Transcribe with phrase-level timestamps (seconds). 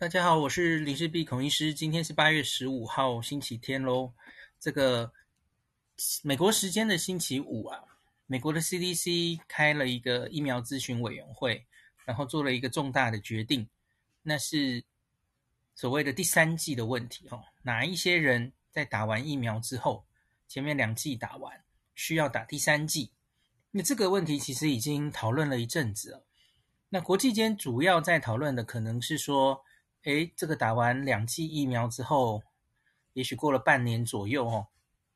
[0.00, 1.74] 大家好，我是林氏璧孔医师。
[1.74, 4.10] 今天是八月十五号，星期天喽。
[4.58, 5.12] 这个
[6.22, 7.84] 美国时间的星期五啊，
[8.24, 11.66] 美国的 CDC 开了一个疫苗咨询委员会，
[12.06, 13.68] 然后做了一个重大的决定，
[14.22, 14.82] 那是
[15.74, 17.44] 所谓的第三季的问题哦。
[17.62, 20.06] 哪一些人在打完疫苗之后，
[20.48, 21.62] 前面两季打完，
[21.94, 23.10] 需要打第三季？
[23.70, 26.24] 那这个问题其实已经讨论了一阵子了。
[26.88, 29.62] 那国际间主要在讨论的可能是说，
[30.04, 32.42] 诶，这个打完两剂疫苗之后，
[33.12, 34.68] 也许过了半年左右哦。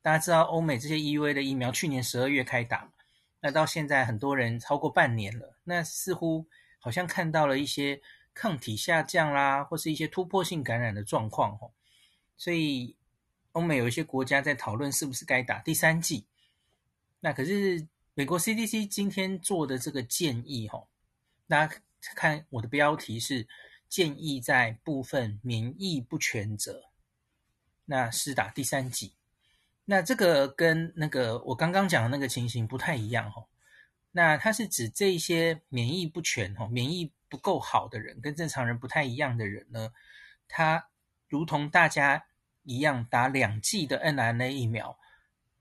[0.02, 2.92] 大家知道，欧美这些 EUA 的疫苗去年十二月开打，
[3.40, 6.46] 那到现在很多人超过半年了，那似乎
[6.78, 8.02] 好像看到了一些
[8.34, 11.72] 抗体下降啦，或是一些突破性感染的状况哦。
[12.36, 12.94] 所以，
[13.52, 16.26] 欧美有一些国家在讨论是不是该打第三剂。
[17.20, 20.86] 那可是美国 CDC 今天做的这个建议哦，
[21.48, 21.74] 大家
[22.14, 23.48] 看我的标题是。
[23.94, 26.90] 建议在部分免疫不全者，
[27.84, 29.14] 那施打第三剂。
[29.84, 33.46] 那这个跟那个我刚刚讲的那个情形不太一样哦。
[34.10, 39.92] 那它是指这些免疫不全哦，免疫不够好的人，跟正常人不太一样的人呢，
[40.48, 40.88] 他
[41.28, 42.26] 如同大家
[42.64, 44.98] 一样打两剂的 mRNA 疫苗，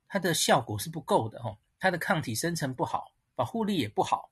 [0.08, 4.32] 它的效果是不够的哦，它的抗体生成不好，保护力也不好。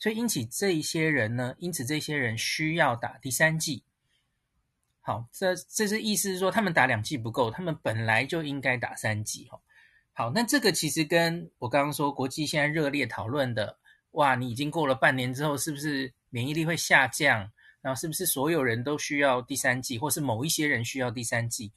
[0.00, 3.84] 所以，因此这一些人呢，因此这些人需要打第三剂。
[5.02, 9.46] 好，这这是意思是说，他们打两剂不够，他们本来就应该打三剂。
[9.50, 9.60] 哈，
[10.14, 13.78] 好，那这个其实跟我刚刚说，国际现在热烈讨论的，
[14.12, 17.52] 哇，你已经过了半年之后，是不是免疫力会下降？
[17.82, 21.70] 然后是不是所有人都需要第三剂，或是某一些人需要第三剂？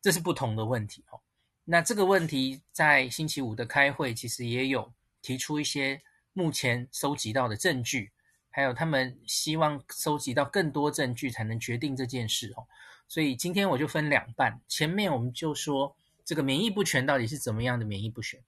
[0.00, 1.02] 这是不同的问题。
[1.08, 1.18] 哈，
[1.64, 6.00] 那这个问题在星期五的开会，其实也有提出一些。
[6.40, 8.10] 目前收集到的证据，
[8.48, 12.66] 还有他们希望收集到更多证据才能决定这件事哦。
[13.06, 18.42] 所以今天我就分两半，前面我们就说这个免疫不全到底是怎么样的免疫不全，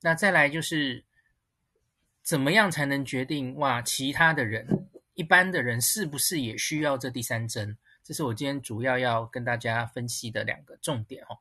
[0.00, 1.04] 那再来就是
[2.20, 7.78] 怎么样才能决定哇，其他的人一般的人是不是也需要这第三针？
[8.02, 11.38] 这是我今天主要要跟大家分析的两个重点哦。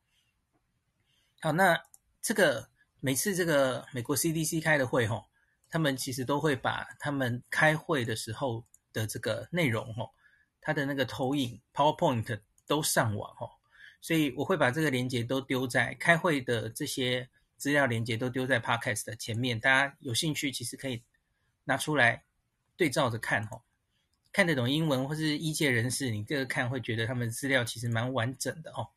[1.39, 1.81] 好，那
[2.21, 2.69] 这个
[2.99, 5.25] 每次这个美国 CDC 开的会哦。
[5.69, 10.09] 他们其实都会把他们开会的时候的这个内容，哦，
[10.59, 13.47] 他的那个投影 PowerPoint 都上网，哦，
[14.01, 21.03] 所以我会把这个连接都丢在开会的这些资料连接都丢在 Podcast 的前面，大家有兴趣其实可以
[21.65, 22.23] 拿出来
[22.75, 23.61] 对照着看，哦，
[24.31, 28.89] 看得懂英文或是医界人士，你这个看会觉得他们资料其实蛮完整的，哦。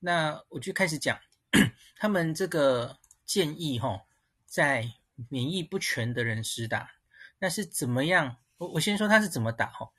[0.00, 1.18] 那我就开始讲
[2.00, 4.06] 他们这个建议，哦，
[4.46, 4.94] 在。
[5.28, 6.90] 免疫不全的人施打，
[7.38, 8.36] 那是怎么样？
[8.58, 9.90] 我我先说他是怎么打哈。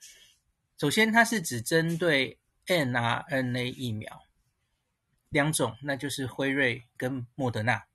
[0.78, 2.38] 首先，它是只针对
[2.68, 4.24] mRNA 疫苗
[5.30, 7.86] 两种，那就是辉瑞跟莫德纳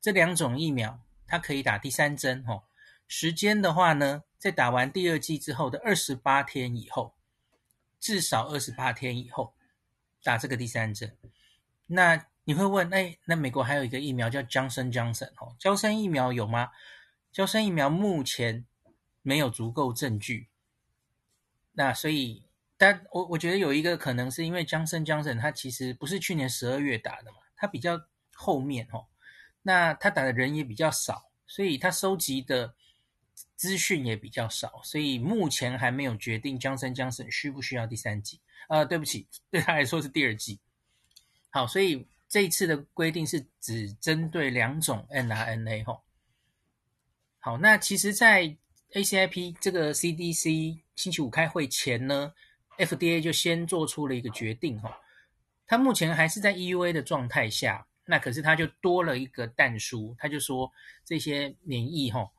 [0.00, 2.64] 这两种疫苗，它可以打第三针哈。
[3.06, 7.14] 时间的话呢，在打完第二剂之后的二十八天以后，
[7.98, 9.54] 至少二十八天以后
[10.22, 11.16] 打这个第三针。
[11.86, 16.70] 那你会问，哎，那美国还有一个疫苗叫 Johnson Johnson 哦，娇生疫苗有吗？
[17.30, 18.64] 娇生疫苗目前
[19.20, 20.48] 没有足够证据。
[21.72, 22.42] 那所以，
[22.78, 28.00] 但我我觉得有一个可能是因为 Johnson Johnson 它其实不是去年十二月打的嘛，它比较
[28.32, 29.04] 后面哦，
[29.60, 32.74] 那他打的人也比较少，所以他收集的
[33.56, 38.40] 资讯也比较少，所以目前还没有决定 Johnson Johnson 需不需要第三剂。
[38.68, 40.58] 啊、呃，对不起， 对他来说是第二剂。
[41.50, 42.08] 好，所以。
[42.28, 46.02] 这一次的规定是只针对两种 mRNA 吼。
[47.38, 48.56] 好，那其实，在
[48.92, 52.34] ACIP 这个 CDC 星期五开会前呢
[52.76, 55.00] ，FDA 就先做出了一个决定哈。
[55.66, 60.70] 它目前还是在 EUA 的状态下，那可是它就多了一个但书，它就说
[61.04, 62.30] 这些免疫吼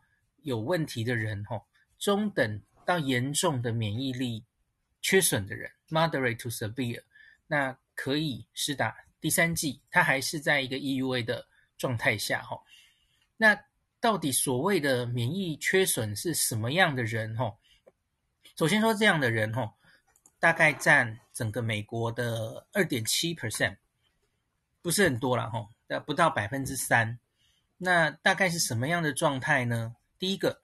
[0.44, 1.66] 有问题的人吼，
[1.98, 4.44] 中等到严重的免疫力
[5.02, 7.02] 缺损的人，moderate to severe，
[7.47, 8.96] 那可以施打。
[9.22, 12.62] 第三季，它还是在一个 EUA 的状态下，哈。
[13.38, 13.60] 那
[14.00, 17.58] 到底所谓的免疫缺损是什么样的人，哈？
[18.56, 19.74] 首先说这样的人，哈，
[20.40, 23.78] 大概占整个美国的二点七 percent，
[24.82, 25.68] 不是很多了，哈，
[26.06, 27.20] 不到百分之三。
[27.78, 29.96] 那大概是什么样的状态呢？
[30.18, 30.62] 第一个，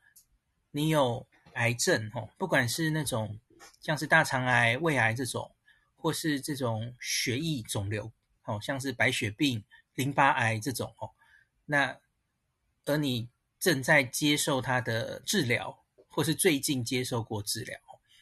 [0.71, 3.39] 你有癌症，哈，不管是那种
[3.79, 5.55] 像是大肠癌、胃癌这种，
[5.95, 8.11] 或是这种血液肿瘤。
[8.45, 9.63] 好像是白血病、
[9.95, 11.09] 淋巴癌这种哦，
[11.65, 11.99] 那
[12.85, 13.27] 而你
[13.59, 17.79] 正在接受他的治疗，或是最近接受过治疗，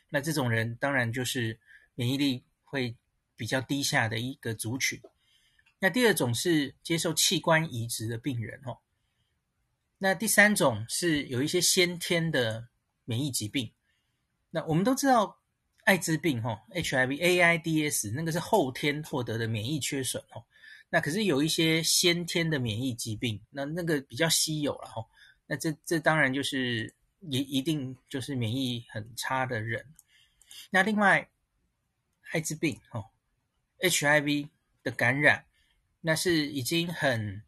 [0.07, 1.59] 那这种人当然就是
[1.95, 2.95] 免疫力会
[3.35, 5.01] 比较低下的一个族群。
[5.79, 8.77] 那第二种是接受器官移植的病人哦。
[9.97, 12.69] 那第三种是有一些先天的
[13.03, 13.73] 免疫疾病。
[14.51, 15.39] 那我们都知道
[15.83, 20.43] 艾滋病哈，HIV、AIDS 那个是后天获得的免疫缺损哦。
[20.89, 25.05] 那可是有一些先天的免疫疾病，那那个比较稀有了哈。
[25.47, 29.85] 那这这当然就是一一定就是免疫很差的人。
[30.69, 31.29] 那另外
[32.31, 33.05] 艾滋病哦
[33.79, 34.49] ，HIV
[34.83, 35.45] 的感染。
[36.05, 37.41] 那是已经很，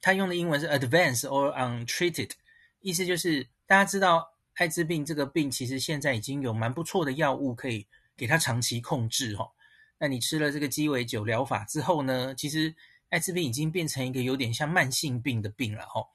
[0.00, 2.30] 他用的英文是 advanced or untreated，
[2.78, 7.86] 意思就是大家知道艾滋病这个病，其实现在已经有蛮不错的药物可以
[8.16, 9.50] 给它长期控制哦。
[9.98, 12.74] 那你吃了这个鸡尾酒疗法之后呢，其实
[13.08, 16.08] 艾滋病已经变成一个有点像慢性病的病了哦。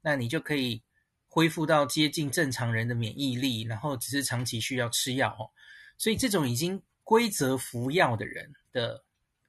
[0.00, 0.82] 那你就可以
[1.26, 5.50] 恢复到接近正常人的免疫力，然后只是长期需要吃药哦。
[5.98, 9.04] 所以这种已经规则服药的人的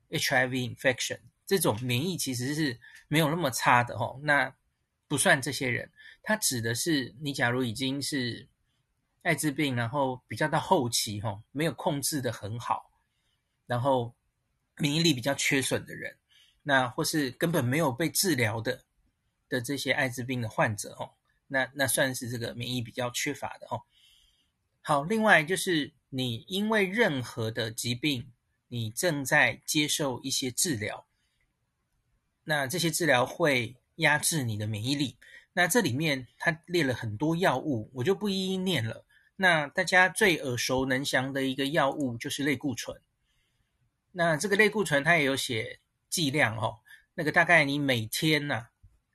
[0.10, 1.20] HIV infection。
[1.46, 2.78] 这种免疫其实是
[3.08, 4.54] 没有那么差的哦，那
[5.08, 5.90] 不算这些人。
[6.28, 8.50] 它指的是你假如已经是
[9.22, 12.92] 艾滋病，然后比较到后期哈，没有控制得很好，
[13.66, 14.14] 然后
[14.76, 16.18] 免疫力比较缺损的人，
[16.64, 18.84] 那或是根本没有被治疗的
[19.48, 21.14] 的这些艾滋病的患者哦，
[21.48, 23.82] 那那算是这个免疫比较缺乏的哦。
[24.82, 28.34] 好，另外就是你因为任何的疾病，
[28.68, 31.08] 你正在接受一些治疗。
[32.44, 35.16] 那这些治疗会压制你的免疫力。
[35.58, 39.04] 那这里面它列了很多药物，我就不一一念了。
[39.38, 43.02] 那大家最耳熟能详的一个药物就是类固醇。
[44.12, 45.80] 那这个类固醇它也有写
[46.12, 46.78] 剂量哦，
[47.16, 48.70] 那个大概你每天呐、啊，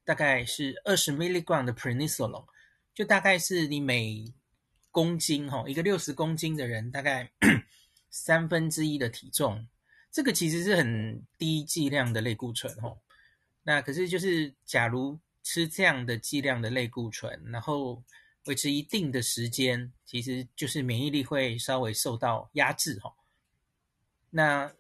[0.05, 2.47] 大概是二十 milligram 的 prednisolone，
[2.93, 4.35] 就大概是你每
[4.91, 7.31] 公斤哈，一个六十公斤的人大概
[8.11, 9.69] 三分之一的体重，
[10.11, 12.99] 这个其实是很低剂量的类固醇哦。
[13.63, 18.03] 那可是就是，假如吃这样的剂量的类固醇，然后
[18.47, 23.13] 维持一定的时间，其实就是免疫力会稍微受到压制哈。
[24.31, 24.73] 那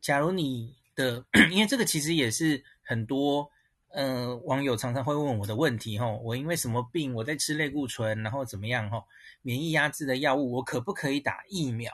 [0.00, 3.50] 假如你的， 因为这个其实也是很多
[3.90, 9.04] 呃网友常常会问我的问题哈，我因为什么病我在吃类固醇，然后怎么样哈？
[9.42, 11.92] 免疫压制的药物我可不可以打疫苗？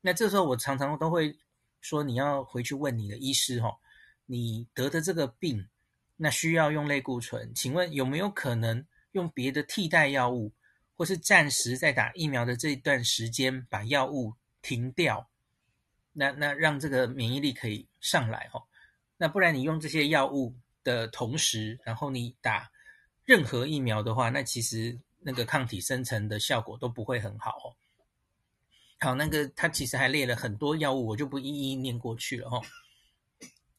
[0.00, 1.36] 那这时候我常常都会
[1.80, 3.76] 说，你要回去问你的医师哈。
[4.28, 5.68] 你得的这个病，
[6.16, 10.52] 那需要用类固醇，请问有没有可能用别的替代药物，
[10.96, 15.28] 或是暂时在打疫苗的这一段时间把药物停掉？
[16.12, 18.62] 那那让这个免疫力可以上来哦。
[19.18, 22.70] 那不然你用这些药物的同时，然后你打
[23.24, 27.76] 任何疫苗的话，那其实那个抗体生成的效果都不会很好哦。
[28.98, 32.62] 好，那个他其实还列了很多药物，我就不一一念过去了哦。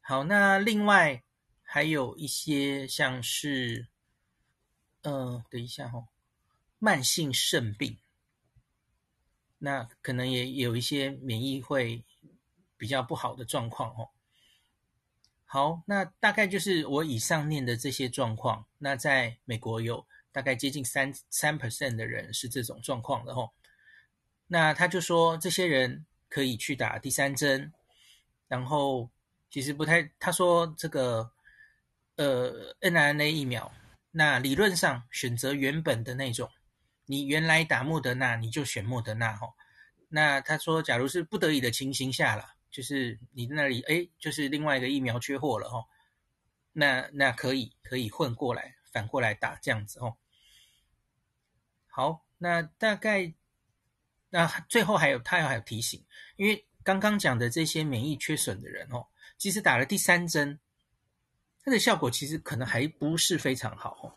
[0.01, 1.23] 好，那另外
[1.69, 3.87] 还有一些像是，
[5.01, 6.07] 呃，等一下哦，
[6.79, 7.97] 慢性肾病，
[9.57, 12.05] 那可能也有一些免疫会
[12.77, 14.09] 比较不好的状况哦。
[15.43, 18.65] 好，那大概就是我以上念的这些状况。
[18.77, 23.51] 那在美国有大概接近三三 percent 的人是这种状况的哦。
[24.47, 27.73] 那他就说，这些人可以去打第三针，
[28.47, 29.09] 然后。
[29.49, 31.31] 其实不太，他说这个
[32.17, 33.71] 呃 mRNA 疫苗，
[34.11, 36.51] 那理论上选择原本的那种，
[37.05, 39.47] 你原来打莫德纳，你就选莫德纳哈。
[40.09, 45.85] 那他说，假如是不得已的情形下了，就是你那里哎，就是另外一个疫苗缺货了哈，
[46.73, 50.15] 那那可以可以混过来，反过来打这样子哦。
[51.87, 53.33] 好，那大概
[54.29, 56.05] 那最后还有他还有提醒，
[56.35, 59.07] 因为刚刚讲的这些免疫缺损的人哦。
[59.37, 60.59] 其实打了第三针，
[61.67, 64.15] 它的效果其实可能还不是非常好哦。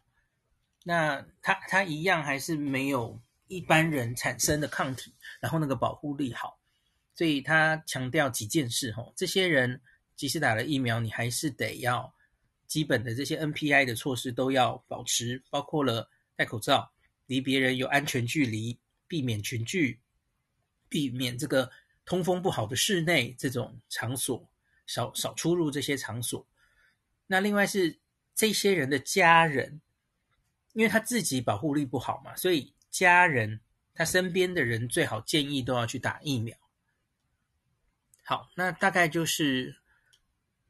[0.84, 6.60] 那它它一样还是没有一般人产生的抗体，然后那个保护力好。
[7.12, 9.80] 所以他强调几件事哦，这些人
[10.14, 12.14] 即使打了疫苗，你还是得要
[12.68, 16.88] 基本的这些 NPI 的措施都要保持，包括了戴口罩、
[17.26, 18.78] 离别人有安全距离、
[19.08, 19.98] 避免群聚、
[20.88, 21.68] 避免这个
[22.04, 24.48] 通风不好的室内这种场所。
[24.86, 26.44] 少少出入这些场所，
[27.32, 27.96] 那另外是
[28.34, 29.80] 这些人的家人，
[30.72, 33.60] 因为他自己保护力不好嘛，所以家人
[33.94, 36.58] 他身边的人最好建议都要去打疫苗。
[38.24, 39.76] 好，那大概就是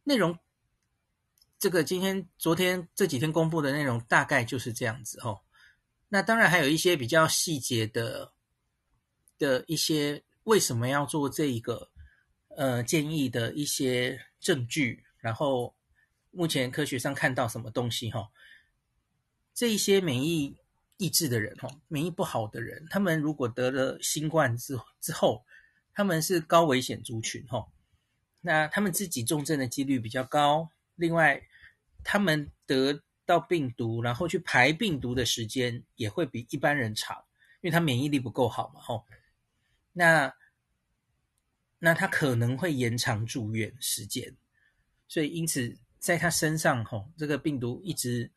[0.05, 0.39] 内容。
[1.59, 5.41] 这个今天、昨天这几天公布的内容大概就是这样子哦。
[6.11, 8.33] 那当然还有一些比较细节的
[9.39, 11.91] 的一些为什么要做这一个
[12.57, 15.75] 呃建议的一些证据，然后
[16.31, 18.31] 目前科学上看到什么东西哈？
[19.53, 20.57] 这一些免疫
[20.97, 25.45] 抑制的人哈，免疫不好的人，他们如果得了新冠之之后，
[25.93, 27.67] 他们是高危险族群哈。
[28.43, 31.43] 那他们自己重症的几率比较高，另外
[32.05, 37.25] 他们得到病毒，然后去排病毒的时间也会比一般人长，
[37.61, 39.05] 因为他免疫力不够好嘛吼。
[39.93, 40.33] 那
[41.79, 44.37] 那他可能会延长住院时间，
[45.09, 48.33] 所以因此在他身上吼，这个病毒一直。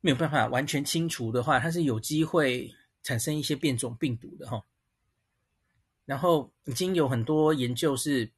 [0.00, 2.70] 没有办法完全清除的话，它是有机会
[3.02, 4.62] 产生一些变种病毒的哈。
[6.04, 8.30] 然后已经有很多研究是，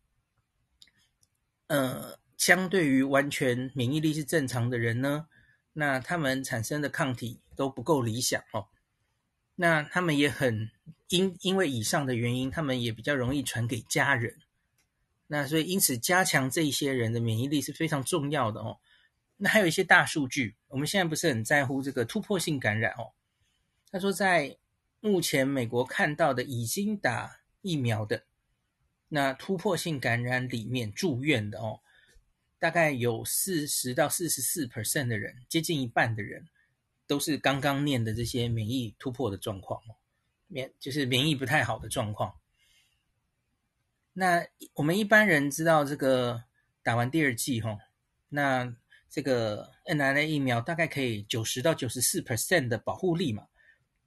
[1.66, 5.26] 呃，相对于完全免疫力是正常的人呢，
[5.72, 8.68] 那他们产生的抗体都不够理想哦。
[9.56, 10.70] 那他们也很
[11.08, 14.38] 因因为以上的原因，他们也比较容易传给家人。
[15.26, 18.78] 那所以因此加强这一些人的免疫力是非常重要的哦。
[19.36, 23.12] 那还有一些大数据，我们现在不是很在乎这个突破性感染哦。
[23.90, 24.56] 他说，在
[25.00, 28.24] 目前美国看到的已经打疫苗的
[29.08, 31.80] 那突破性感染里面住院的哦，
[32.58, 36.48] 大概有四十到四十四 percent 的人，接近一半的人
[37.06, 39.94] 都是刚刚念的这些免疫突破的状况哦，
[40.48, 42.34] 免就是免疫不太好的状况。
[44.18, 46.44] 那我们一般人知道这个
[46.82, 47.78] 打完第二剂吼，
[48.30, 48.74] 那
[49.10, 53.46] 这个 n r a 疫苗大概可以九十到九十四 percent 的保护力嘛？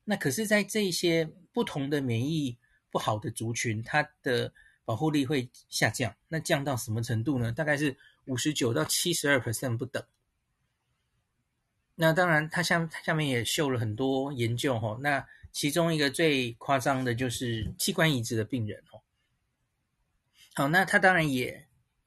[0.06, 2.58] 那可是，在这些不同的免疫
[2.90, 4.52] 不好的族群，它的
[4.84, 6.16] 保护力会下降。
[6.28, 7.52] 那降到什么程度呢？
[7.52, 10.04] 大概是五十九到七十二 percent 不等。
[11.94, 14.98] 那当然，它下下面也秀了很多研究吼。
[14.98, 19.00] 那其中一个最夸张的就是器官移植的病人哦。
[20.60, 21.66] 好，那他当然也。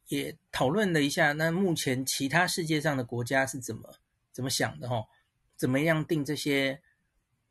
[0.09, 3.95] 也讨论了一下，那目前其他世界上的国家是怎么
[4.31, 5.07] 怎么想的齁？
[5.57, 6.79] 怎么样定这些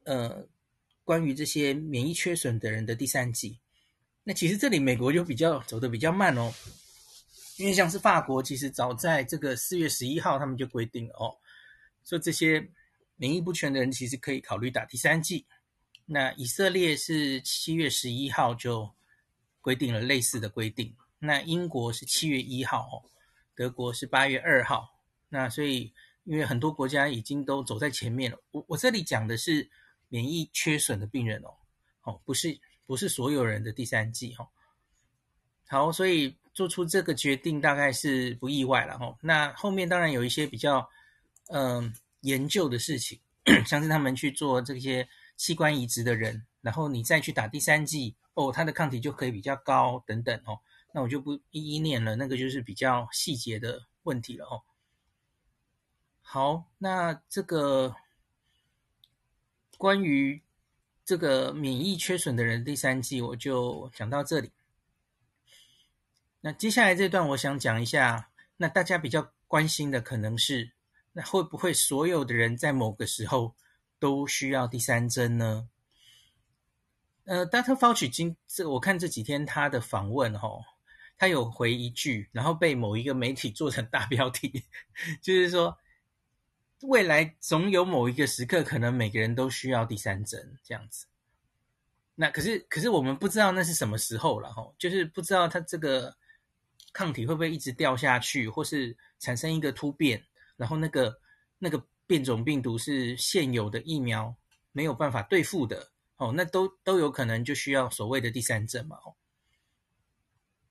[0.03, 0.47] 呃
[1.03, 3.57] 关于这些免疫缺损的人的第三剂？
[4.23, 6.53] 那其实这里美国就比较走的比较慢哦，
[7.57, 11.33] 因为像是法国，其实早在这个四月十一号他们就规定了哦，
[12.05, 12.69] 说这些
[13.15, 15.47] 免疫不全的人其实可以考虑打第三剂。
[16.05, 18.93] 那以色列是七月十一号就
[19.61, 20.93] 规定了类似的规定。
[21.19, 23.03] 那英国是七月一号，
[23.55, 24.89] 德国是八月二号。
[25.29, 25.93] 那所以，
[26.25, 28.37] 因为很多国家已经都走在前面了。
[28.51, 29.69] 我我这里讲的是
[30.09, 31.53] 免疫缺损的病人哦，
[32.03, 34.47] 哦，不是不是所有人的第三季哦。
[35.67, 39.15] 好，所以做出这个决定大概是不意外了哦。
[39.21, 40.85] 那后面当然有一些比较
[41.53, 43.19] 嗯、研究的事情，
[43.65, 50.59] 像是他们去做这些器官移植的人，然后你再去打第三剂哦，他的抗体就可以比较高等等哦。
[50.93, 54.61] 那我就不一一念了，那个就是比较细节的问题了哦。
[56.21, 57.95] 好，那这个
[59.77, 60.41] 关于
[61.03, 64.51] 这个免疫缺损的人第三季，我就讲到这里。
[66.41, 70.71] 那接下来这段，我想讲一下，那大家比较关心的可能是，
[71.13, 73.55] 那会不会所有的人在某个时候
[73.99, 75.69] 都需要第三针呢？
[77.31, 77.77] 呃，Dr.
[77.77, 80.61] Fauci 今这我看这几天他的访问哦。
[81.17, 84.65] 他有回一句，然后被某一个媒体做成大标题，
[85.21, 85.77] 就是说
[86.81, 91.05] 未来总有某一个时刻，可能每个人都需要第三针这样子。
[92.15, 96.13] 那可是可是我们不知道那是什么时候了哈，就是不知道他这个
[96.91, 100.21] 抗体会不会一直掉下去，或是产生一个突变，
[100.57, 101.17] 然后那个
[101.59, 104.35] 那个变种病毒是现有的疫苗
[104.73, 105.91] 没有办法对付的
[106.21, 108.97] 哦，那都都有可能就需要所谓的第三针嘛。
[108.97, 109.15] 哦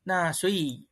[0.05, 0.87] 那所以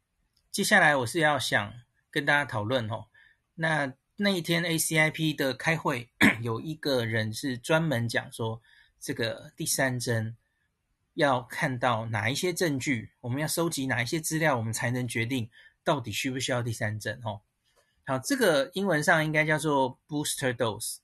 [0.51, 1.73] 接下来我是要想
[2.11, 3.07] 跟大家讨论哦。
[3.55, 6.11] 那那一天 ACIP 的开会，
[6.43, 8.61] 有一个人是专门讲说，
[9.01, 10.37] 这个第三针
[11.15, 15.49] 要看到哪一些证据，我们要收集哪一些资料，我们才能决定
[15.83, 17.41] 到底需不需要第三针哦。
[18.05, 20.99] 好，这个英文上应该叫做 booster dose。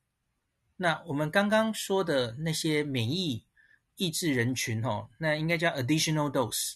[0.85, 3.47] 那我们刚刚说的那些免疫
[3.97, 6.75] 抑制人群哦，那应该叫 additional dose。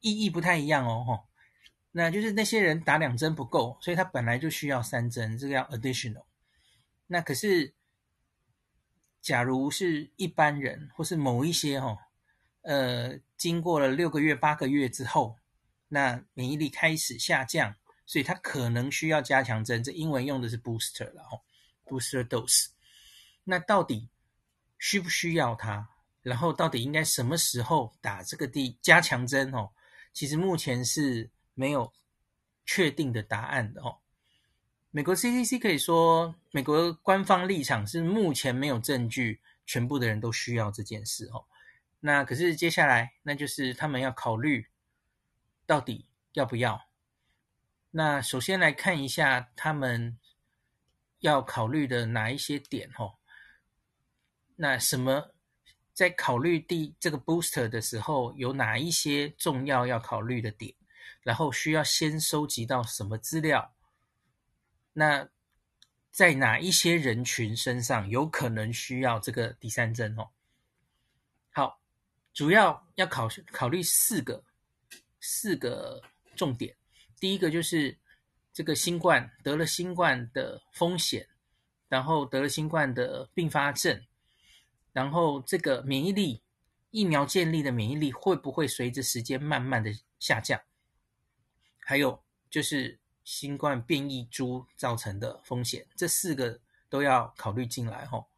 [0.00, 1.24] 意义不太一样哦，吼，
[1.90, 6.24] 那就是那些人打两针不够，所以他本来就需要三针，这个叫 additional。
[7.08, 7.74] 那可是，
[9.20, 11.98] 假如是一般人或是某一些吼，
[12.62, 15.36] 呃，经过了六个月、八个月之后，
[15.88, 19.84] 那免疫力开始下降，所以他可能需要加强针。
[19.84, 21.42] 这英文用的是 booster 了，吼
[21.84, 22.68] ，booster dose。
[23.44, 24.08] 那到底
[24.78, 25.88] 需不需要它？
[26.22, 29.70] 然后到底应该什么时候打这个第加强针哦？
[30.12, 31.92] 其实目前是没有
[32.64, 33.98] 确定的答案的哦。
[34.92, 41.44] 美国 CDC 可以说，美国官方立场是目前没有证据，全部的人都需要这件事哦。
[41.98, 44.68] 那可是接下来，那就是他们要考虑
[45.66, 46.88] 到底要不要。
[47.90, 50.18] 那首先来看一下他们
[51.18, 53.14] 要考虑的哪一些点哦。
[54.56, 55.34] 那什么？
[55.92, 60.74] 在考虑第这个 booster 的时候，有哪一些重要要考虑的点？
[61.22, 63.74] 然后需要先收集到什么资料？
[64.94, 65.28] 那
[66.10, 70.18] 在哪一些人群身上有可能需要这个第三针？
[70.18, 70.30] 哦，
[71.50, 71.78] 好，
[72.32, 74.42] 主要要考考虑四个
[75.20, 76.02] 四个
[76.34, 76.74] 重点。
[77.20, 77.98] 第一个就是
[78.52, 81.28] 这个新冠得了新冠的风险，
[81.88, 84.02] 然后得了新冠的并发症。
[84.92, 86.42] 然后，这个免疫力
[86.90, 90.60] 疫苗建立的免疫力会不会随着时间慢慢的下降？
[91.78, 98.28] 还有就是新冠变异株造成的风险，这四个都要考虑进来吼。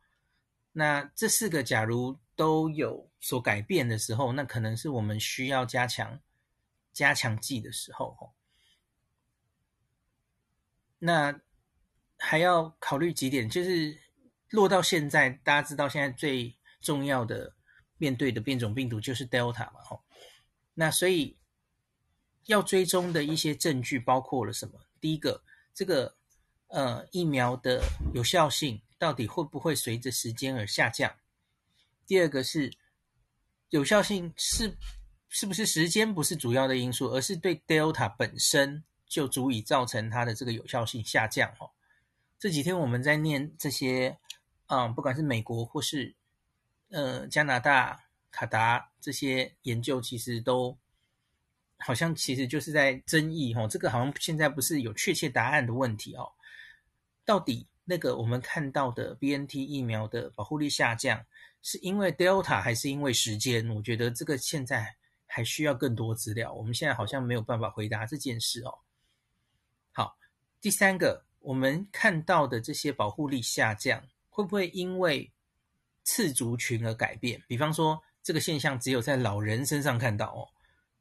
[0.71, 6.21] 那这四个假如都有所改变的时候，那可能是我们需要加强
[6.93, 8.33] 加强剂的时候吼。
[11.01, 11.41] 那
[12.17, 14.04] 还要考虑几点，就是。
[14.55, 17.53] 落到现在，大家知道现在最重要的
[17.99, 20.05] 面对的变种病毒就是 Delta 嘛，吼。
[20.75, 21.37] 那所以
[22.45, 24.79] 要追踪的一些证据包括了什么？
[25.01, 25.43] 第一个，
[25.75, 26.15] 这个
[26.69, 27.83] 呃疫苗的
[28.13, 31.13] 有效性到底会不会随着时间而下降？
[32.07, 32.73] 第二个是
[33.71, 34.77] 有效性是
[35.29, 41.53] 是不是时间不是主要的因素，而是对 Delta 本身就足以造成它的这个有效性下降？
[41.59, 41.73] 吼，
[42.39, 44.17] 这几天我们在念这些。
[44.67, 46.15] 嗯，不管是美国或是
[46.91, 50.77] 呃加拿大、卡达这些研究，其实都
[51.77, 53.69] 好像其实就是在争议哦。
[53.69, 56.33] 这个好像现在不是有确切答案的问题哦。
[57.27, 61.25] 到底那个我们看到的 BNT 疫苗的保护力下降，
[61.63, 63.69] 是因为 Delta 还是因为时间？
[63.69, 64.97] 我觉得这个现在
[65.27, 66.53] 还需要更多资料。
[66.55, 68.79] 我们现在好像没有办法回答这件事哦。
[69.93, 70.17] 好，
[70.61, 74.03] 第三个，我们看到的这些保护力下降。
[74.35, 75.31] 会不会因为
[76.03, 77.41] 次族群而改变？
[77.47, 80.43] 比方说，这个现象只有在老人身上看到哦，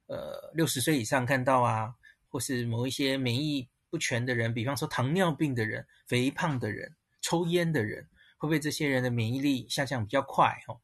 [0.06, 1.96] 呃，六十岁以上看到啊，
[2.30, 8.04] 或是某一些免疫不全的人，比方说糖尿病的人、肥胖的人、抽烟的人，
[8.38, 10.64] 会不会这些人的免疫力下降比较快？
[10.68, 10.80] 哦，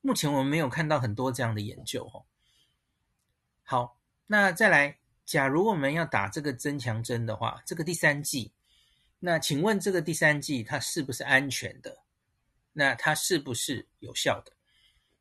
[0.00, 2.22] 目前我们没有看到很多这样的研究哦。
[3.64, 8.52] 好，那再来，假如我们要打这个增强针的话，这个第三剂。
[9.20, 11.98] 那请问这个第三剂它是不是安全的？
[12.72, 14.52] 那它是不是有效的？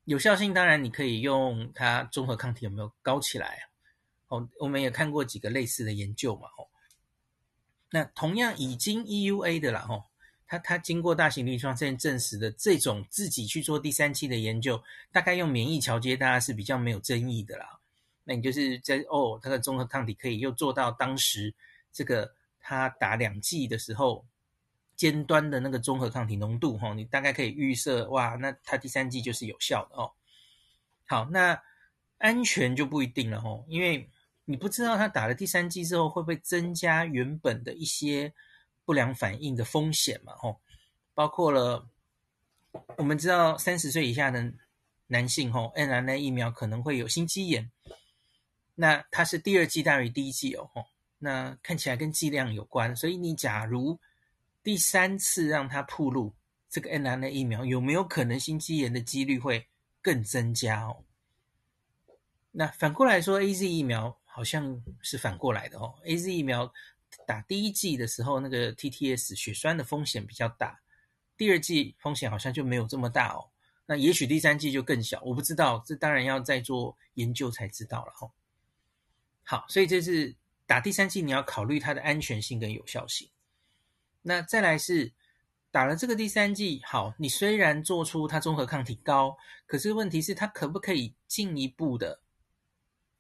[0.04, 3.64] 有效性当然你可以用它中和抗体有没有高起来啊？
[4.28, 6.48] 哦，我们也看过几个类似的研究嘛。
[6.58, 6.70] 哦，
[7.90, 10.06] 那同样已经 EUA 的了哦，
[10.46, 14.80] 它它经过大型临床试验证实的这种自己去做第三期的研究，
[15.12, 17.80] 大概用免疫桥接，大家是比较没有争议的啦。
[18.24, 21.52] 那你就是在哦，它的中和抗体可以又做到当时
[21.92, 22.37] 这个。
[22.70, 24.26] 他打两剂的时候，
[24.98, 30.12] 尖端的那个中和抗体浓度，哈，你大概可以预设，哇，那他第三剂就是有效的哦。
[31.06, 31.64] 好，那
[32.18, 34.10] 安全就不一定了，哦，因为
[34.44, 38.34] 你不知道他打了第三剂之后会不会增加原本的一些
[38.84, 40.60] 不良反应的风险嘛，哦，
[41.14, 41.88] 包括了
[42.98, 44.54] 我们知道三十岁以下的
[45.08, 47.72] 男性，吼，mRNA 疫苗可能会有心肌炎，
[48.76, 50.86] 那它是第二剂大于第一剂哦，吼。
[51.20, 54.00] 那看起来跟剂量有关，所以你假如
[54.62, 56.36] 第三次让它铺路
[56.70, 59.68] 这个 mRNA 疫苗，有没有可能心肌炎的几率会
[60.00, 61.04] 更增加哦？
[62.52, 65.96] 那反过来说，AZ 疫苗好像是反过来的哦。
[66.06, 66.72] AZ 疫苗
[67.26, 70.80] 打第一剂的时候，那个 TTS 血栓的风险比较大，
[71.36, 73.50] 第二剂风险好像就没有这么大哦。
[73.88, 78.30] 那也许第三剂就更小，我不知道，这当然要再做研究才知道了哦。
[79.44, 80.36] 好，所以这是。
[80.68, 83.28] 打第三剂，你要考虑它的安全性跟有效性。
[84.22, 85.12] 那再来是
[85.72, 92.20] 打了这个第三剂，好，你虽然做出它综合抗体高，可是问题是它可不可以进一步的，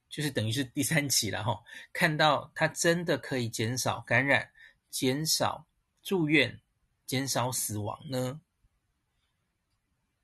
[0.10, 4.49] 就是等于是第三期了哈，看到它真的可以减少感染、
[4.89, 5.65] 减少
[6.03, 6.60] 住院、
[7.05, 8.41] 减少死亡呢？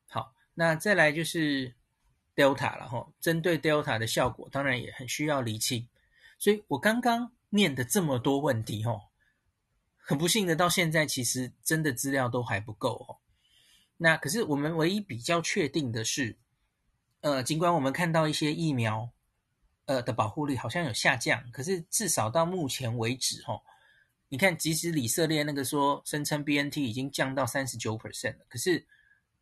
[0.09, 1.73] 好，那再来就是
[2.35, 5.87] Delta 了哈，针对 Delta 的效果，当然也很需要厘清。
[6.43, 9.03] 所以我刚刚念的这么多问题，哦，
[9.95, 13.15] 很不幸的，到现在其实真的资料都还不够哦。
[13.95, 16.37] 那可是我们唯一比较确定的是，
[17.21, 19.09] 呃，尽管我们看到一些疫苗，
[19.85, 23.61] 呃的保护力好像有下降，可是至少到目前为止，哈，
[24.27, 28.85] 你看，即使以色列那个说声称 BNT 已经降到三十九 percent 了，可是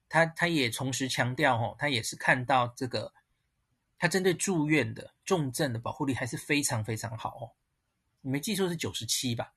[0.07, 3.11] 他他也同时强调，哈，他也是看到这个，
[4.01, 7.53] 它针对住院的重症的保护力还是非常非常好哦。
[8.21, 9.53] 你没记错是九十七吧？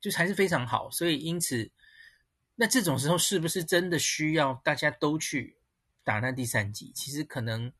[0.00, 1.70] 就是还是非常好，所以因此，
[2.56, 5.56] 那这种时候是不是真的需要大家都去
[6.02, 6.90] 打那第三剂？
[6.92, 7.72] 其实可能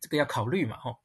[0.00, 0.96] 这个要考虑嘛，吼。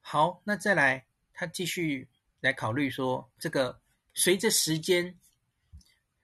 [0.00, 3.80] 好，那再来，他继续来考虑说，这个
[4.14, 5.18] 随着时间，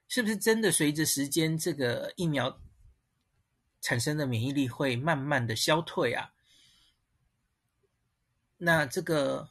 [0.07, 2.61] 是不是真的随着时间，这个疫苗
[3.81, 6.31] 产生的免疫力会慢慢的消退啊？
[8.61, 9.49] 那这个。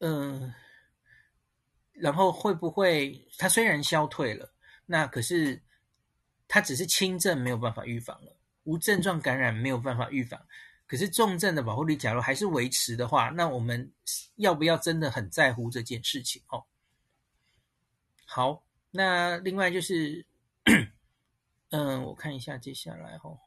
[0.00, 0.52] 嗯，
[1.92, 4.52] 然后会不会它虽然消退了，
[4.84, 5.62] 那可是
[6.46, 10.46] 它只是轻症没有办法预防了，无症状感染没有办法预防，
[10.86, 13.90] 可是重症的保护力假如还是维持的话，那我们
[14.36, 16.66] 要不要真的很在乎这件事情哦？
[18.26, 20.26] 好，那另外就是，
[21.70, 23.38] 嗯， 我看一下接下来哦，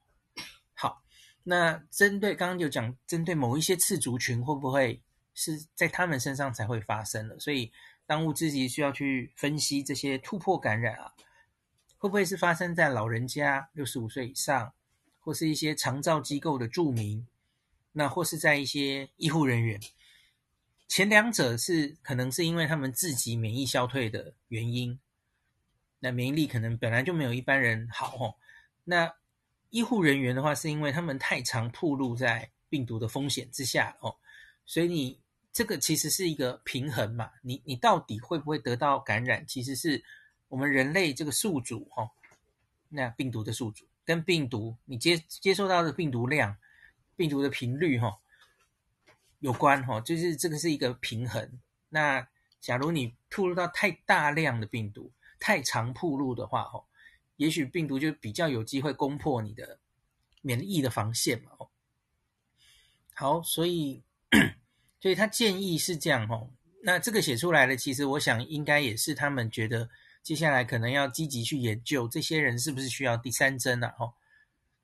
[1.49, 5.01] 那针对刚刚就讲针对某一些次族群会不会？
[5.39, 7.71] 是在他们身上才会发生的，所以
[8.07, 11.13] 当务之急需要去分析这些突破感染啊，
[11.99, 14.73] 会不会是发生在老人家六十五岁以上，
[15.19, 17.27] 或是一些长照机构的住民，
[17.91, 19.79] 那或是在一些医护人员。
[20.87, 24.99] 前两者是可能是因为他们自己免疫消退的原因，
[25.99, 28.35] 那免疫力可能本来就没有一般人好哦。
[28.85, 29.13] 那
[29.69, 34.15] 医护人员的话，是因为他们太常暴露在病毒的风险之下哦，
[34.65, 35.19] 所以你。
[35.53, 39.43] 这个其实是一个平衡嘛，你你到底会不会得到感染？
[39.47, 40.03] 其实是
[40.49, 42.07] 我们人类这个宿主哈，
[42.89, 46.55] 那病毒的宿主跟病毒你接接受到的病毒量、
[47.15, 48.19] 病毒的频率哈
[49.39, 51.59] 有关哈，就是这个是一个平衡。
[51.89, 52.27] 那
[52.61, 56.83] 假如你暴露到太大量的病毒、太常暴露的话哈，
[57.37, 59.79] 也许病毒就比较有机会攻破你的
[60.41, 61.51] 免疫的防线嘛。
[63.15, 64.03] 好，所以。
[64.99, 69.87] 所以他建议是这样吼，那这个写出来的，其实我想应该也是他们觉得
[70.23, 74.15] 接下来可能要积极去研究这些人是不是需要第三针啊吼，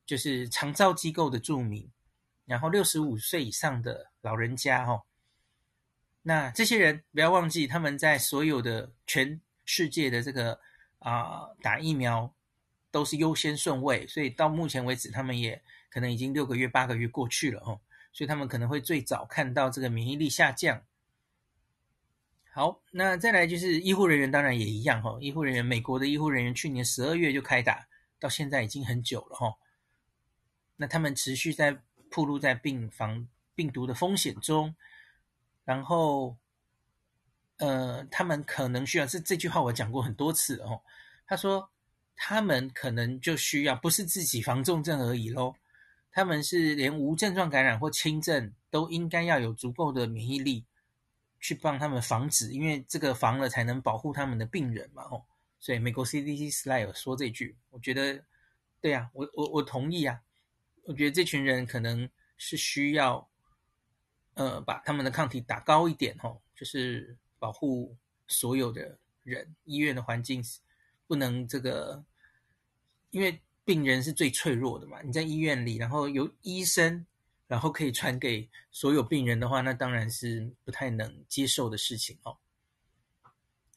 [0.05, 1.89] 就是长照机构的住民，
[2.45, 5.01] 然后六十五岁以上的老人家吼，
[6.21, 10.59] 那这些人不要忘记他们在所有的全世界的这个
[10.99, 12.31] 啊、打疫苗
[12.93, 17.81] 都是优先顺位，所以到目前为止他们也可能已经六个月八个月过去了哦。
[18.13, 20.83] 所以他们可能会最早看到这个免疫力下降。
[22.51, 25.17] 好，那再来就是医护人员，当然也一样哈。
[25.19, 27.87] 医护人员，美国的医护人员去年十二月就开打，
[28.19, 29.55] 到现在已经很久了哈。
[30.75, 31.75] 那他们持续在
[32.11, 34.75] 暴露在病房病毒的风险中，
[35.65, 36.37] 然后，
[37.57, 40.83] 呃，他们可能需要，这这句话我讲过很多次哦。
[41.25, 41.67] 他说，
[42.15, 45.55] 他们可能就需要不是自己防重症而已喽。
[46.11, 50.63] 他们是连无症状感染或轻症都应该要有足够的免疫力
[51.39, 55.25] 去帮他们防止，因为这个防了才能保护他们的病人嘛，吼。
[55.59, 58.23] 所以美国 CDC slide 说这句，我觉得
[58.79, 60.21] 对啊，我我我同意啊。
[60.85, 63.29] 我觉得这群人可能是需要，
[64.33, 67.95] 呃，把他们的抗体打高一点，吼，就是保护
[68.27, 69.55] 所有的人。
[69.63, 70.43] 医院的环境
[71.07, 72.03] 不能这个，
[73.11, 73.41] 因为。
[73.65, 77.05] 病人是最脆弱的嘛，你在医院里，然后由医生，
[77.47, 82.35] 然后可以传给所有病人的话，那当然是不太能接受的事情哦。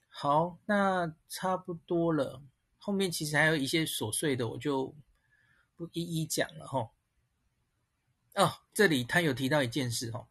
[0.09, 2.43] 好，那差不多了，
[2.79, 4.93] 后面其实还有一些琐碎的，我就
[5.77, 6.91] 不一一讲了哈。
[8.35, 10.27] 哦，这里他有提到一件事哦，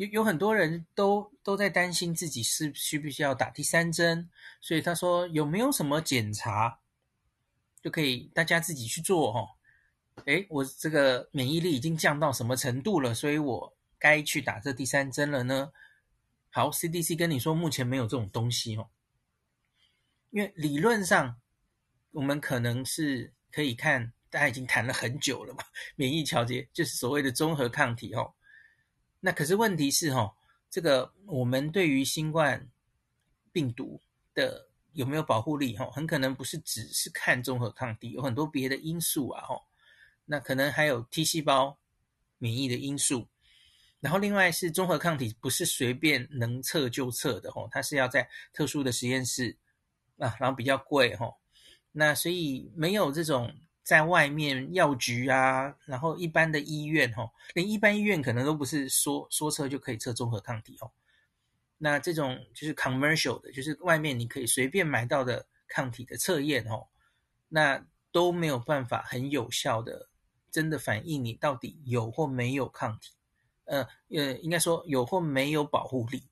[0.00, 6.80] 有有很多人都都在担心自己是需不需要打第三针，所以他说有没有什么检查？
[7.82, 9.46] 就可以大家自己去做哈，
[10.24, 13.12] 诶，我这个免疫力已经降到什么程度了？
[13.12, 15.70] 所以我该去打这第三针了呢？
[16.48, 18.88] 好，CDC 跟你说目前没有这种东西哦，
[20.30, 21.38] 因为理论上
[22.12, 25.62] 我们可能是可以看，大家已经谈了很久了嘛，
[25.94, 28.32] 免疫调节就是所谓的综合抗体哦。
[29.20, 30.34] 那可是问题是哈，
[30.68, 32.68] 这个我们对于新冠
[33.52, 34.00] 病毒
[34.34, 34.68] 的。
[34.94, 35.76] 有没有保护力？
[35.76, 39.54] 哈，很可能不是只是看综合抗体，有很多别的因素啊，哈。
[40.24, 41.78] 那可能还有 T 细胞
[42.38, 43.28] 免疫的因素。
[44.00, 49.56] 然后另外是综合抗体不是随便能测就测的，哈，它是要在特殊的实验室
[50.18, 51.32] 啊，然后比较贵，哈。
[51.92, 60.90] 那所以没有这种在外面药局啊，然后一般的医院哦，连一般医院可能都不是说说测就可以测综合抗体哦。
[61.78, 66.86] 那这种就是 commercial 的，就是外面你可以随便买到的抗体的测验哦，
[67.48, 70.08] 那都没有办法很有效的
[70.50, 73.12] 真的反映你到底有或没有抗体，
[73.64, 76.22] 呃呃，应该说有或没有保护力。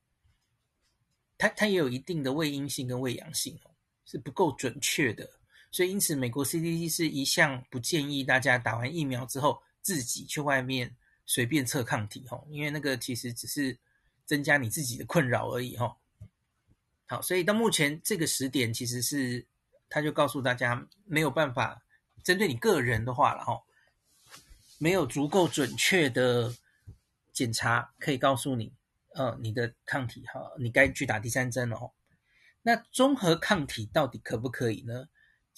[1.39, 3.71] 它它也有一定的伪阴性跟伪阳性哦，
[4.05, 5.31] 是不够准确的。
[5.71, 13.79] 所以因此，美国 CDC 是一向不建议大家打完疫苗之后自己去外面随便测抗体哦，因为那个其实只是
[14.25, 15.97] 增加你自己的困扰而已哈。
[17.07, 19.47] 好，所以到目前这个时点，其实是
[19.89, 21.83] 他就告诉大家没有办法
[22.25, 23.61] 针对你个人的话了哈，
[24.79, 26.55] 没有足够准确的
[27.33, 28.73] 检查可以告诉你。
[29.15, 31.91] 呃，你的抗体哈，你该去打第三针了哦。
[32.63, 35.09] 那综合抗体到底可不可以呢？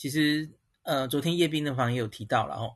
[0.00, 0.48] 其实，
[0.84, 2.74] 呃，昨天叶斌的房也有提到了哦。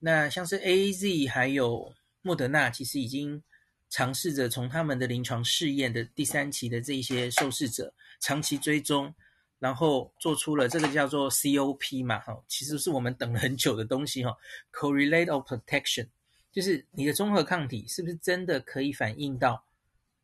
[0.00, 3.40] 那像是 AZ 还有莫德纳，其实已经
[3.88, 9.14] 尝试着从他们的临床试验的第三期的这一些受试者长期追踪，
[9.60, 14.36] 然后做出了这个叫做 COP 嘛，哈，其实是我们等了很久的东西哈
[14.72, 16.08] ，Correlate of Protection，
[16.50, 19.64] 就是你的综合抗体是不是真的可以反映到。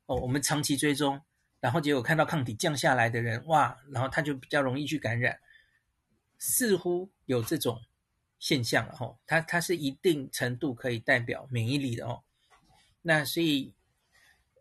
[0.07, 1.20] 哦，我们长期追踪，
[1.61, 5.38] 然后结果看到抗体降下来的人，哇，然后他就比较容易去感染，
[6.38, 7.83] 似乎有这种
[8.38, 9.16] 现象了哈。
[9.27, 12.23] 它它是一定程度可以代表免疫力的哦。
[13.03, 13.73] 那所以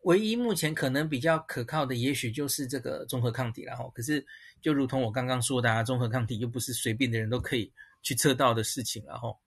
[0.03, 3.89] 唯一目前可能比较可靠的，也许就是这个综合抗体了哈。
[3.93, 4.25] 可是
[4.61, 9.37] 就如同我刚刚说的啊，综合抗体又不是随便的人都可以去测到的事情了哈，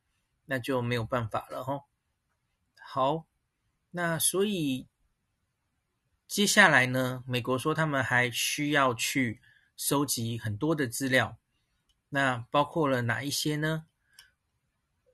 [0.45, 1.81] 那就没有办法了哈。
[2.81, 3.27] 好，
[3.91, 4.87] 那所以。
[6.29, 9.41] 接下来呢，美国说他们还需要去
[9.77, 11.39] 收集很多的资料，
[12.09, 13.87] 那包括了哪一些呢？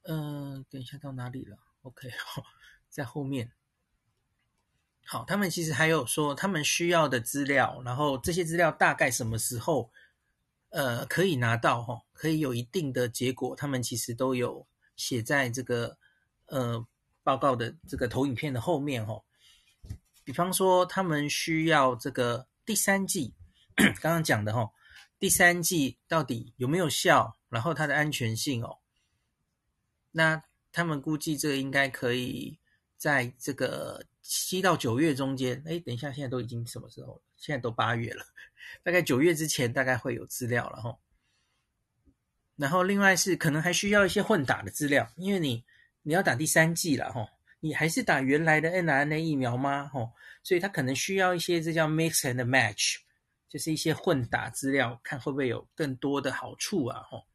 [0.05, 2.44] 嗯、等一下到哪里了？OK，好，
[2.88, 3.52] 在后面。
[5.05, 9.90] 好，他们其实还有说他们需要的资料，然后这些资料大概什么时候
[10.70, 11.83] 呃可以拿到？
[11.83, 15.98] 哈，可以有一定的结果，他们其实都有写在这个
[16.46, 16.87] 呃
[17.22, 19.22] 报告的这个投影片的后面，哈。
[20.24, 23.35] 比方说，他们需要这个第三季，
[24.00, 24.70] 刚刚讲的哈，
[25.22, 27.32] 第三剂到底有没有效？
[27.48, 28.78] 然后它的安全性哦，
[30.11, 32.58] 那他们估计这个应该可以
[32.96, 35.62] 在这个七到九月中间。
[35.64, 37.22] 哎，等一下，现在都已经什么时候了？
[37.37, 38.24] 现在都八月了，
[38.82, 40.98] 大概九月之前大概会有资料了哈。
[42.56, 45.64] 然后另外是可能还需要一些混打的资料，因为你
[46.02, 47.28] 你要打第三剂了哈。
[47.61, 49.87] 你还是打原来的 mRNA 疫苗吗？
[49.87, 50.11] 吼，
[50.42, 52.96] 所以它可能需要一些这叫 mix and match，
[53.52, 57.02] 就是一些混打资料，看会不会有更多的好处啊？
[57.02, 57.26] 吼，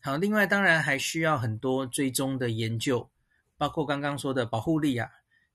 [0.00, 3.08] 好，另外当然还需要很多追踪的研究，
[3.56, 5.08] 包括刚刚说的保护力啊，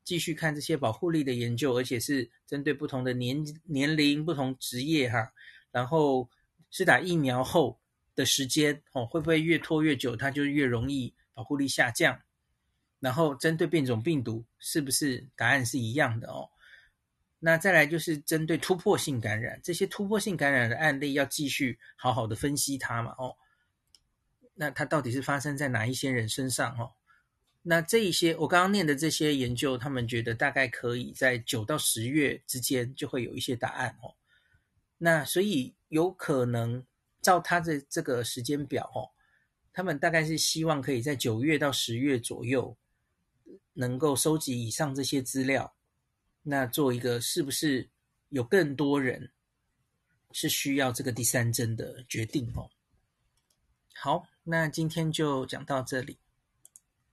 [0.06, 5.30] 继续看这些保护力的研究，而且是针对不同的年年龄、不同职业哈，
[5.72, 6.30] 然后
[6.72, 7.78] 是打疫苗后
[8.16, 12.18] 的时间，哦，会不会越拖越久，它就越容易保护力下降？
[13.02, 16.50] 然后针对变种病毒，是不是答案是一样的哦？
[17.46, 23.36] 那再来就是针对突破性感染，这些突破性感染的案例要继续好好的分析它嘛哦。
[24.56, 26.94] 那它到底是发生在哪一些人身上哦？
[27.62, 34.16] 那这一些我刚刚念的这些研究，他们觉得大概可以在九到十月之间就会有一些答案哦。
[34.98, 36.84] 那所以有可能
[37.22, 39.14] 照他的这个时间表哦，
[39.72, 42.76] 他们大概是希望可以在九月到十月左右。
[43.78, 45.75] 能够收集以上这些资料，
[46.48, 47.90] 那做一个是不是
[48.30, 49.32] 有更多人
[50.32, 52.70] 是需要这个第三针的决定哦。
[53.96, 56.20] 好，那今天就讲到这里。